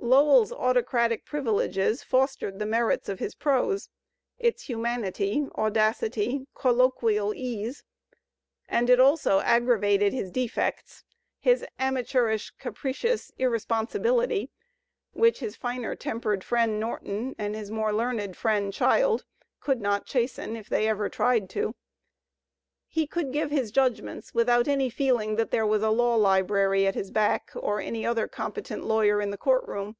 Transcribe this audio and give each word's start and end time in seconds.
Lowell's 0.00 0.52
autocratic 0.52 1.26
privileges 1.26 2.02
fostered 2.02 2.58
the 2.58 2.64
merits 2.64 3.10
of 3.10 3.18
his 3.18 3.34
prose, 3.34 3.90
its 4.38 4.62
humanity, 4.62 5.46
audacity, 5.54 6.46
colloquial 6.54 7.34
ease; 7.34 7.84
and 8.70 8.88
it 8.88 8.98
also 9.00 9.40
aggravated• 9.40 10.12
his 10.16 10.30
defects, 10.30 11.04
his 11.40 11.62
amateurish, 11.78 12.52
capricious 12.52 13.32
irresponsibility, 13.36 14.50
which 15.12 15.40
his 15.40 15.56
finer 15.56 15.94
tempered 15.94 16.42
friend, 16.42 16.80
Norton, 16.80 17.34
and 17.36 17.54
his 17.54 17.70
more 17.70 17.92
learned 17.92 18.34
friend. 18.34 18.72
Child, 18.72 19.26
could 19.60 19.82
not 19.82 20.06
chasten, 20.06 20.56
if 20.56 20.70
they 20.70 20.88
ever 20.88 21.10
tried 21.10 21.50
to. 21.50 21.74
He 22.90 23.06
could 23.06 23.34
give 23.34 23.50
his 23.50 23.70
judgments 23.70 24.32
without 24.32 24.66
any 24.66 24.88
feeling 24.88 25.36
that 25.36 25.50
there 25.50 25.66
was 25.66 25.82
a 25.82 25.90
law 25.90 26.14
library 26.16 26.86
at 26.86 26.94
his 26.94 27.10
back 27.10 27.50
or 27.54 27.80
any 27.80 28.06
other 28.06 28.26
competent 28.26 28.82
lawyer 28.82 29.20
in 29.20 29.28
the 29.28 29.36
court 29.36 29.68
room. 29.68 29.96